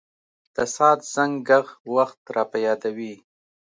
د 0.55 0.57
ساعت 0.75 0.99
زنګ 1.13 1.33
ږغ 1.47 1.65
وخت 1.95 2.19
را 2.35 2.43
په 2.51 2.57
یادوي. 2.65 3.15